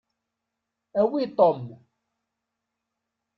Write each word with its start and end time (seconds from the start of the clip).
Awi 1.01 1.23
Tom. 1.37 1.59